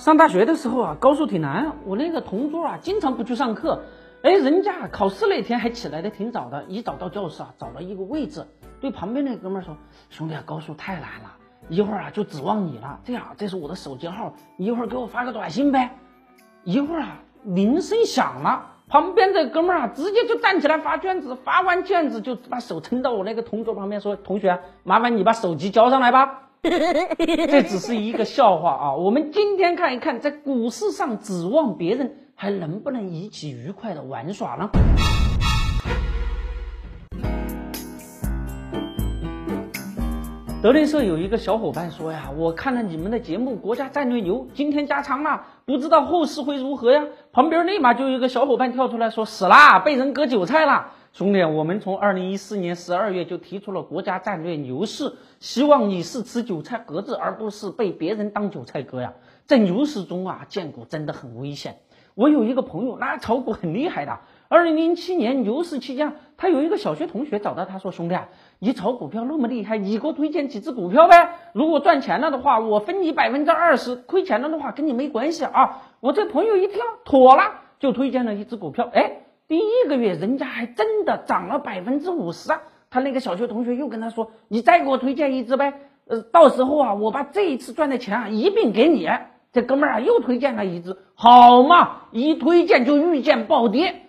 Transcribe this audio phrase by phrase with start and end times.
[0.00, 1.72] 上大学的时候啊，高数挺难。
[1.84, 3.82] 我那个同桌啊，经常不去上课。
[4.22, 8.46] 哎，人家考试那天还起来的挺早的，一早到教室啊，找了一个位置，
[8.80, 9.76] 对旁边那哥们说
[10.08, 11.36] ：“兄弟啊，高数太难了，
[11.68, 12.98] 一会儿啊就指望你了。
[13.04, 15.90] 这样，这是我的手机号，你一会儿给我发个短信呗。”
[16.64, 28.94] 一会儿啊，铃声响了，旁边这哥们啊，直接就站起来发卷子，发完卷子就把手撑到我那个同桌旁边说：“同学，麻烦你把手机交上来吧。”这只是一个笑话啊！
[28.94, 34.68] 我们今天看一看，在股市上指望别人，还能不能一起愉快的玩耍呢？
[40.62, 47.06] 德林社有一个小伙伴说呀，我看了你们的节目《国家战略牛》，今天加仓了，不知道后市会如何呀？
[47.32, 50.92] 旁边立马就有一个小伙伴跳出来说，死啦，被人割韭菜了。
[51.12, 59.12] 兄弟，我们从二零一四年十二月就提出了国家战略牛市，希望你是吃韭菜盒子，而不是被别人当韭菜割呀。
[59.44, 61.78] 在牛市中啊，建股真的很危险。
[62.14, 64.20] 我有一个朋友，那炒股很厉害的。
[64.48, 68.28] 二零零七年牛市期间，他有一个小学同学找到他说：“兄弟啊，
[68.60, 71.34] 你炒股票那么厉害，你给我推荐几只股票呗？
[71.52, 78.88] 如果赚钱了的话，我分你百分之二十；亏钱了的话，跟你没关系啊。”我这朋友一听，妥了，就推荐了一只股票。
[78.92, 79.22] 哎。
[79.50, 82.62] 第一个月，人家还真的涨了百分之五十啊！
[82.88, 85.74] 他那个小学同学又跟他说：“你再给我推荐一只呗，
[86.06, 89.08] 呃，到时候啊，我把这一次赚的钱啊一并给你。”
[89.52, 94.02] 这哥们儿啊又推荐了一只，好嘛，一推荐就遇见暴跌，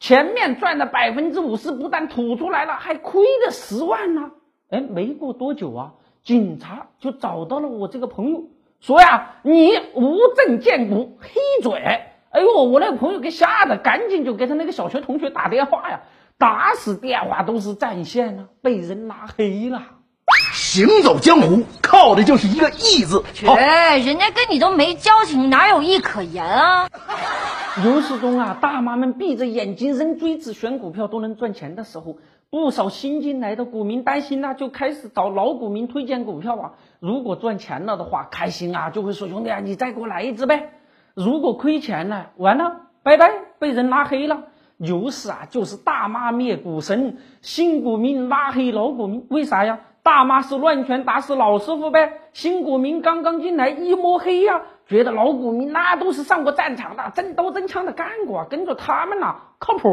[0.00, 4.32] 前面赚的百分之五十不但吐出来了，还亏了十万呢。
[4.68, 8.46] 哎，没过多久啊，警察就找到了我这个朋友，
[8.80, 16.00] 说呀：“你无证建股，黑嘴。”哎呦，我那个朋友给吓得，赶紧就给他那个小学同学打电话呀，
[16.36, 19.82] 打死电话都是占线了，被人拉黑了。
[20.52, 23.24] 行走江湖靠的就是一个义字。
[23.32, 26.88] 去，人家跟你都没交情，哪有义可言啊？
[27.82, 32.18] 牛市中啊，大妈们闭着眼睛扔锥子选股票都能赚钱的时候，
[32.50, 36.72] 不少新进来的股民担心呐，就开始找老股民推荐股票啊。
[37.00, 40.72] 如果赚钱了的话，开心啊，就会说兄弟啊，你再给我来一只呗。
[41.18, 44.44] 如果亏钱了，完了，拜拜，被人拉黑了。
[44.76, 49.80] 牛市啊，就是大妈灭股神，新股民拉黑老股民，为啥呀？
[50.04, 52.20] 大妈是乱拳打死老师傅呗。
[52.32, 59.88] 新股民刚刚进来一摸黑呀，觉得老股民那都是上过战场的，真刀真枪的干过，跟着他们呐，靠谱，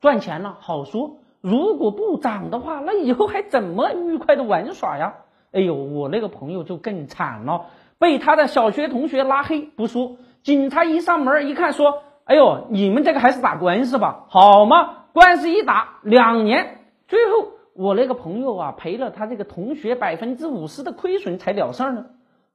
[0.00, 1.18] 赚钱了好说。
[1.42, 5.16] 如果不涨的话，那以后还怎么愉快的玩耍呀？
[5.52, 7.66] 哎呦，我那个朋友就更惨了，
[7.98, 10.16] 被他的小学同学拉黑不说。
[10.46, 15.06] 警察一上门一看，说：“哎呦，你们这个还是打官司吧，好吗？
[15.12, 22.06] 官司一打两年，最后我那个朋友啊赔了他这个同学百分之五十的亏损才了事儿呢。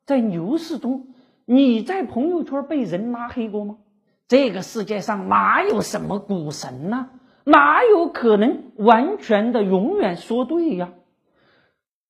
[0.05, 1.07] 在牛市中，
[1.43, 3.75] 你在朋友圈被人拉黑过吗？
[4.25, 7.09] 这个世界上哪有什么股神呢？
[7.43, 10.93] 哪有可能完全的永远说对呀？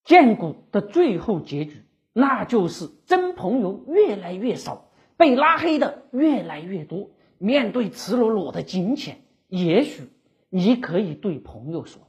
[0.04, 1.82] 荐股的最后结局，
[2.12, 4.84] 那就是真朋友越来越少。”
[5.16, 10.10] 被拉黑的越来越多，面对赤裸裸的金钱，也许
[10.50, 12.02] 你可以对朋友说：“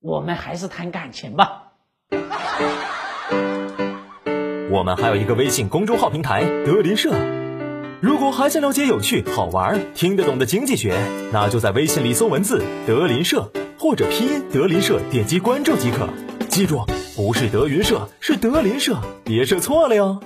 [0.00, 1.72] 我们还是谈感情吧。
[4.70, 7.12] ”我们还有一个微信公众号平台“德林社”，
[8.02, 10.98] 如果还想了解有趣、好玩、听得懂的经济学，
[11.32, 16.08] 那就在微信里搜文字“德林社”或者拼音“德林社”，点击关注即可。
[16.48, 16.84] 记住，
[17.14, 20.20] 不是德云社，是德林社，别设错了哟。